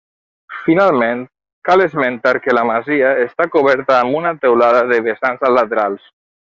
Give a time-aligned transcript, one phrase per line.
[0.61, 1.21] Finalment,
[1.69, 6.15] cal esmentar que la masia està coberta amb una teulada de vessants a laterals.